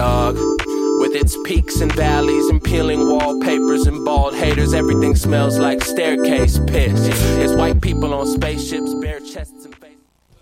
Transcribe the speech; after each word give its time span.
dog. 0.00 0.34
With 1.02 1.14
its 1.14 1.36
peaks 1.44 1.82
and 1.82 1.92
valleys 1.92 2.46
and 2.48 2.62
peeling 2.62 3.00
wallpapers 3.06 3.86
and 3.86 4.02
bald 4.02 4.34
haters, 4.34 4.72
everything 4.72 5.14
smells 5.14 5.58
like 5.58 5.84
staircase 5.84 6.58
piss. 6.66 7.00
It's 7.42 7.52
white 7.52 7.82
people 7.82 8.14
on 8.14 8.26
spaceships, 8.26 8.94
bare 8.94 9.20
chests 9.20 9.66
and. 9.66 9.79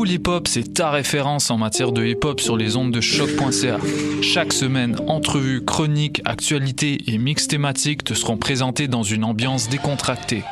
Pool 0.00 0.12
Hip 0.12 0.28
Hop, 0.28 0.48
c'est 0.48 0.72
ta 0.72 0.90
référence 0.90 1.50
en 1.50 1.58
matière 1.58 1.92
de 1.92 2.02
hip 2.02 2.20
hop 2.24 2.40
sur 2.40 2.56
les 2.56 2.76
ondes 2.76 2.90
de 2.90 3.02
choc.ca. 3.02 3.76
Chaque 4.22 4.54
semaine, 4.54 4.96
entrevues, 5.08 5.62
chroniques, 5.62 6.22
actualités 6.24 7.02
et 7.08 7.18
mix 7.18 7.48
thématiques 7.48 8.02
te 8.02 8.14
seront 8.14 8.38
présentés 8.38 8.88
dans 8.88 9.02
une 9.02 9.24
ambiance 9.24 9.68
décontractée. 9.68 10.42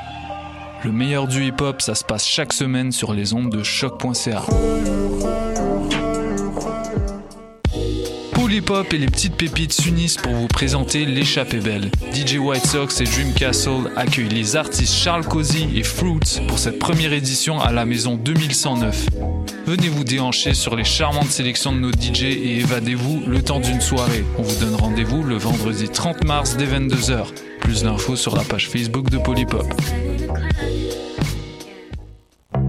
Le 0.84 0.92
meilleur 0.92 1.28
du 1.28 1.46
hip 1.46 1.62
hop, 1.62 1.80
ça 1.80 1.94
se 1.94 2.04
passe 2.04 2.26
chaque 2.26 2.52
semaine 2.52 2.92
sur 2.92 3.14
les 3.14 3.32
ondes 3.32 3.48
de 3.48 3.62
choc.ca. 3.62 4.42
Pool 8.48 8.56
Hip 8.56 8.70
Hop 8.70 8.94
et 8.94 8.98
les 8.98 9.08
petites 9.08 9.34
pépites 9.34 9.74
s'unissent 9.74 10.16
pour 10.16 10.32
vous 10.32 10.46
présenter 10.46 11.04
l'échappée 11.04 11.60
belle. 11.60 11.90
DJ 12.14 12.38
White 12.38 12.66
Sox 12.66 12.98
et 13.02 13.04
Dream 13.04 13.34
Castle 13.34 13.92
accueillent 13.94 14.30
les 14.30 14.56
artistes 14.56 14.94
Charles 14.94 15.26
Cozy 15.26 15.68
et 15.74 15.82
Fruits 15.82 16.40
pour 16.48 16.58
cette 16.58 16.78
première 16.78 17.12
édition 17.12 17.60
à 17.60 17.72
la 17.72 17.84
maison 17.84 18.16
2109. 18.16 19.06
Venez 19.66 19.90
vous 19.90 20.02
déhancher 20.02 20.54
sur 20.54 20.76
les 20.76 20.84
charmantes 20.84 21.28
sélections 21.28 21.72
de 21.72 21.78
nos 21.78 21.92
DJ 21.92 22.22
et 22.22 22.60
évadez-vous 22.60 23.24
le 23.26 23.42
temps 23.42 23.60
d'une 23.60 23.82
soirée. 23.82 24.24
On 24.38 24.42
vous 24.42 24.64
donne 24.64 24.76
rendez-vous 24.76 25.22
le 25.22 25.36
vendredi 25.36 25.86
30 25.86 26.24
mars 26.24 26.56
dès 26.56 26.64
22h. 26.64 27.26
Plus 27.60 27.82
d'infos 27.82 28.16
sur 28.16 28.34
la 28.34 28.44
page 28.44 28.70
Facebook 28.70 29.10
de 29.10 29.18
Polypop. 29.18 29.66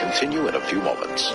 Continue 0.00 0.48
in 0.48 0.54
a 0.54 0.60
few 0.60 0.80
moments. 0.80 1.34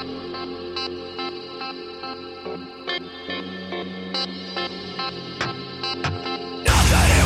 Not 0.00 0.08
that 6.90 7.19